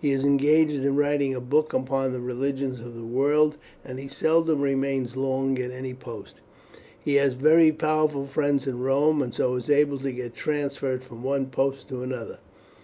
He 0.00 0.12
is 0.12 0.22
engaged 0.22 0.84
in 0.84 0.94
writing 0.94 1.34
a 1.34 1.40
book 1.40 1.72
upon 1.72 2.12
the 2.12 2.20
religions 2.20 2.78
of 2.78 2.94
the 2.96 3.02
world, 3.02 3.56
and 3.84 3.98
he 3.98 4.06
seldom 4.06 4.60
remains 4.60 5.16
long 5.16 5.58
at 5.58 5.72
any 5.72 5.94
post. 5.94 6.40
He 7.02 7.16
has 7.16 7.34
very 7.34 7.72
powerful 7.72 8.24
friends 8.24 8.68
in 8.68 8.78
Rome, 8.78 9.20
and 9.20 9.34
so 9.34 9.56
is 9.56 9.68
able 9.68 9.98
to 9.98 10.12
get 10.12 10.32
transferred 10.36 11.02
from 11.02 11.24
one 11.24 11.46
post 11.46 11.88
to 11.88 12.04
another. 12.04 12.38